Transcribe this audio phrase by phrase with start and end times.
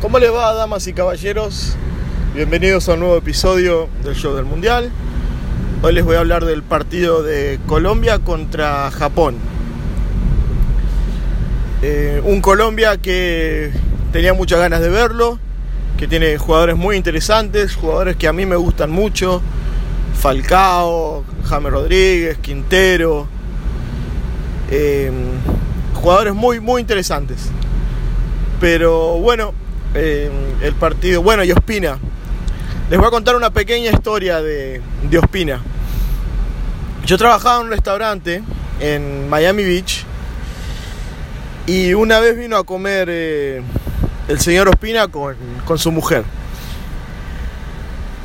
[0.00, 1.76] ¿Cómo les va, damas y caballeros?
[2.34, 4.90] Bienvenidos a un nuevo episodio del Show del Mundial.
[5.82, 9.36] Hoy les voy a hablar del partido de Colombia contra Japón.
[11.82, 13.72] Eh, un Colombia que
[14.10, 15.38] tenía muchas ganas de verlo,
[15.98, 19.42] que tiene jugadores muy interesantes, jugadores que a mí me gustan mucho.
[20.14, 23.28] Falcao, James Rodríguez, Quintero.
[24.70, 25.12] Eh,
[25.92, 27.50] jugadores muy, muy interesantes.
[28.60, 29.52] Pero bueno,
[29.94, 31.22] el partido.
[31.22, 31.98] Bueno, y Ospina.
[32.88, 35.60] Les voy a contar una pequeña historia de, de Ospina.
[37.06, 38.42] Yo trabajaba en un restaurante
[38.80, 40.04] en Miami Beach
[41.66, 43.62] y una vez vino a comer eh,
[44.28, 46.24] el señor Ospina con, con, su mujer.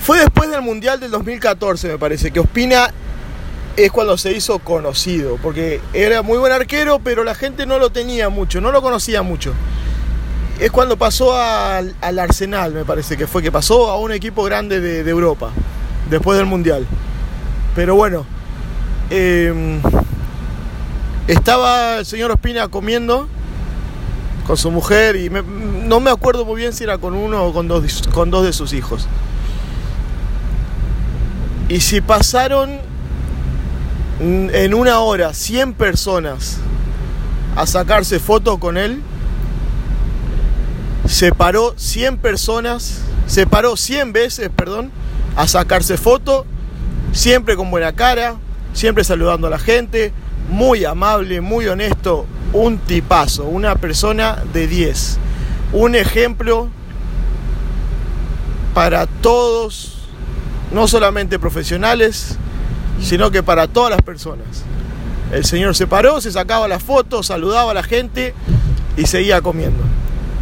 [0.00, 2.92] Fue después del Mundial del 2014, me parece, que Ospina
[3.76, 7.90] es cuando se hizo conocido, porque era muy buen arquero, pero la gente no lo
[7.90, 9.52] tenía mucho, no lo conocía mucho
[10.64, 14.42] es cuando pasó al, al, Arsenal, me parece que fue, que pasó a un equipo
[14.44, 15.50] grande de, Europa,
[16.08, 16.86] después del Mundial.
[17.74, 18.24] Pero bueno,
[19.10, 19.78] eh,
[21.28, 23.28] estaba el señor Ospina comiendo
[24.46, 27.52] con su mujer y me, no me acuerdo muy bien si era con uno o
[27.52, 29.06] con dos, con dos de sus hijos.
[31.68, 32.78] Y si pasaron
[34.18, 36.56] en una hora 100 personas
[37.54, 39.02] a sacarse fotos con él,
[41.14, 42.98] se paró 100 personas,
[43.28, 44.90] se paró 100 veces, perdón,
[45.36, 46.44] a sacarse foto,
[47.12, 48.34] siempre con buena cara,
[48.72, 50.12] siempre saludando a la gente,
[50.50, 55.18] muy amable, muy honesto, un tipazo, una persona de 10,
[55.72, 56.68] un ejemplo
[58.74, 60.08] para todos,
[60.72, 62.38] no solamente profesionales,
[63.00, 64.64] sino que para todas las personas.
[65.30, 68.34] El señor se paró, se sacaba la foto, saludaba a la gente
[68.96, 69.84] y seguía comiendo.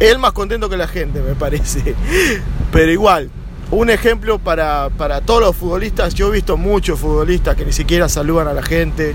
[0.00, 1.94] Él más contento que la gente, me parece.
[2.72, 3.30] Pero igual,
[3.70, 6.14] un ejemplo para, para, todos los futbolistas.
[6.14, 9.14] Yo he visto muchos futbolistas que ni siquiera saludan a la gente,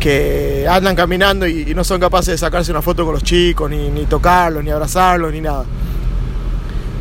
[0.00, 3.90] que andan caminando y, no son capaces de sacarse una foto con los chicos, ni,
[3.90, 5.64] ni, tocarlos, ni abrazarlos, ni nada.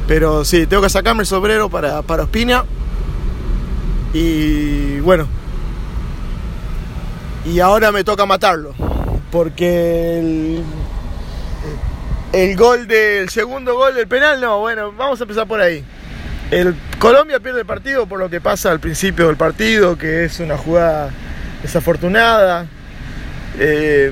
[0.07, 2.65] Pero sí, tengo que sacarme el sombrero para, para Ospina.
[4.13, 5.25] Y bueno.
[7.45, 8.73] Y ahora me toca matarlo.
[9.31, 10.61] Porque
[12.33, 15.83] el gol del segundo gol del penal, no, bueno, vamos a empezar por ahí.
[16.49, 20.39] El Colombia pierde el partido por lo que pasa al principio del partido, que es
[20.39, 21.09] una jugada
[21.61, 22.67] desafortunada.
[23.59, 24.11] Eh,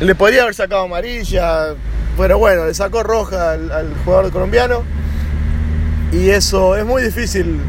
[0.00, 1.74] le podría haber sacado amarilla,
[2.16, 4.84] pero bueno, le sacó roja al, al, jugador colombiano.
[6.12, 7.60] Y eso es muy difícil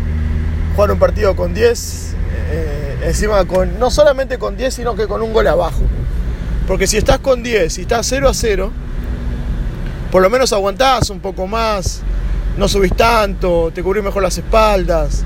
[0.75, 2.13] jugar un partido con 10,
[2.51, 5.81] eh, encima con no solamente con 10, sino que con un gol abajo.
[6.67, 8.71] Porque si estás con 10 y estás 0 a 0,
[10.11, 12.01] por lo menos aguantás un poco más,
[12.57, 15.23] no subís tanto, te cubrís mejor las espaldas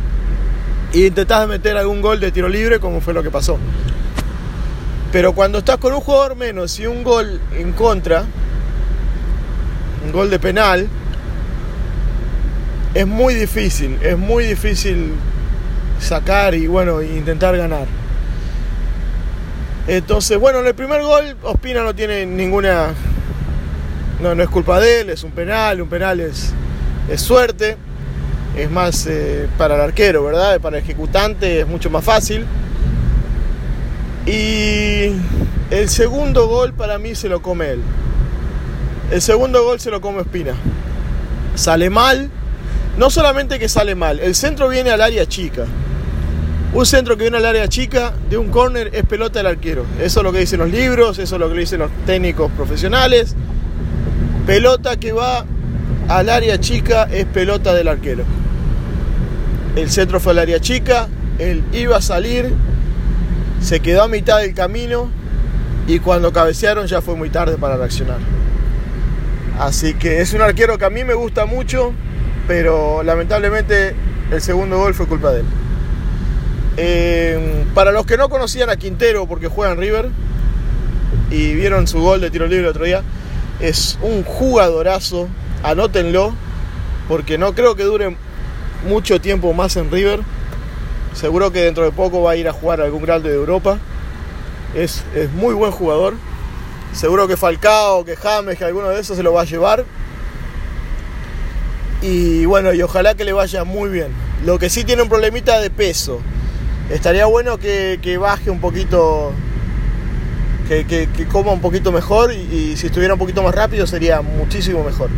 [0.94, 3.58] e intentás meter algún gol de tiro libre como fue lo que pasó.
[5.12, 8.26] Pero cuando estás con un jugador menos y un gol en contra,
[10.06, 10.88] un gol de penal,
[12.94, 15.14] es muy difícil, es muy difícil
[16.00, 17.88] sacar y bueno, intentar ganar.
[19.88, 22.94] Entonces, bueno, en el primer gol Ospina no tiene ninguna
[24.24, 26.54] no, no es culpa de él, es un penal, un penal es,
[27.10, 27.76] es suerte,
[28.58, 30.60] es más eh, para el arquero, ¿verdad?
[30.62, 32.46] Para el ejecutante es mucho más fácil.
[34.26, 35.12] Y
[35.70, 37.82] el segundo gol para mí se lo come él.
[39.12, 40.54] El segundo gol se lo come Espina.
[41.56, 42.32] Sale mal,
[42.98, 45.66] no solamente que sale mal, el centro viene al área chica.
[46.74, 49.86] Un centro que viene al área chica de un córner es pelota del arquero.
[50.02, 53.36] Eso es lo que dicen los libros, eso es lo que dicen los técnicos profesionales.
[54.46, 55.46] Pelota que va
[56.10, 58.26] al área chica es pelota del arquero.
[59.78, 61.08] El centro fue al área chica,
[61.40, 62.52] él iba a salir,
[63.62, 65.10] se quedó a mitad del camino
[65.88, 68.18] y cuando cabecearon ya fue muy tarde para reaccionar.
[69.60, 71.94] Así que es un arquero que a mí me gusta mucho,
[72.46, 73.96] pero lamentablemente
[74.30, 75.46] el segundo gol fue culpa de él.
[76.76, 80.10] Eh, para los que no conocían a Quintero porque juega en River
[81.32, 83.04] y vieron su gol de tiro libre el otro día,
[83.60, 85.28] es un jugadorazo,
[85.64, 86.34] anótenlo,
[87.08, 88.16] porque no creo que dure
[88.88, 90.22] mucho tiempo más en River.
[91.14, 93.78] Seguro que dentro de poco va a ir a jugar a algún grande de Europa.
[94.76, 96.16] Es, es muy buen jugador.
[96.94, 99.86] Seguro que Falcao, que James, que alguno de esos se lo va a llevar.
[102.02, 104.12] Y bueno, y ojalá que le vaya muy bien.
[104.46, 106.20] Lo que sí tiene un problemita de peso.
[106.90, 109.32] Estaría bueno que, que baje un poquito
[110.68, 115.10] que, coma un poquito mejor y, si estuviera un poquito más rápido sería muchísimo mejor.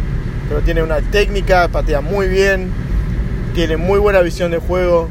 [0.48, 2.72] pero tiene una técnica, patea muy bien,
[3.54, 5.10] tiene muy buena visión de juego.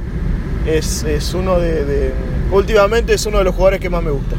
[0.67, 1.05] Es,
[1.35, 2.13] uno de,
[2.51, 4.37] Últimamente es uno de los jugadores que más me gusta.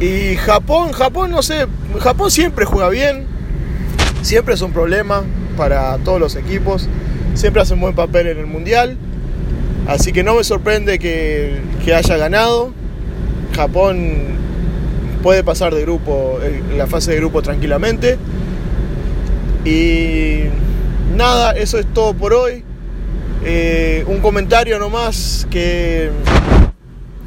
[0.00, 1.66] Y Japón, Japón no sé,
[2.00, 3.26] Japón siempre juega bien,
[4.20, 5.22] siempre es un problema
[5.56, 6.86] para todos los equipos,
[7.32, 8.98] siempre hace un buen papel en el mundial,
[9.88, 12.74] así que no me sorprende que haya ganado.
[13.56, 14.12] Japón
[15.22, 16.38] puede pasar de grupo,
[16.76, 18.18] la fase de grupo tranquilamente.
[19.64, 20.42] Y
[21.16, 22.62] nada, eso es todo por hoy.
[23.44, 26.10] Eh, un comentario nomás que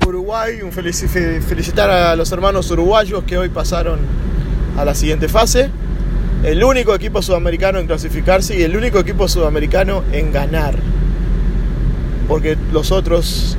[0.05, 3.99] Uruguay, un felicitar a los hermanos uruguayos que hoy pasaron
[4.77, 5.69] a la siguiente fase.
[6.43, 10.75] El único equipo sudamericano en clasificarse y el único equipo sudamericano en ganar.
[12.27, 13.57] Porque los otros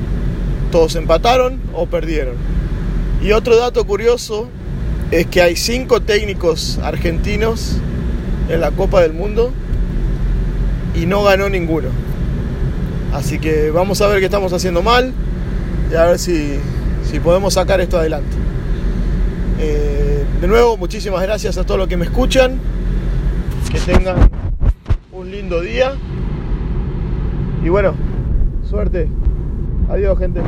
[0.71, 2.60] todos empataron o perdieron.
[3.21, 4.49] Y otro dato curioso
[5.11, 7.77] es que hay cinco técnicos argentinos
[8.49, 9.51] en la Copa del Mundo
[10.95, 11.89] y no ganó ninguno.
[13.13, 15.13] Así que vamos a ver qué estamos haciendo mal
[15.91, 16.59] y a ver si,
[17.23, 18.37] podemos sacar esto adelante.
[19.59, 22.59] Eh, de nuevo, muchísimas gracias a todos los que me escuchan.
[23.71, 24.29] Que tengan
[25.11, 25.93] un lindo día.
[27.63, 27.93] Y bueno,
[28.67, 29.07] suerte.
[29.89, 30.41] Adiós, gente.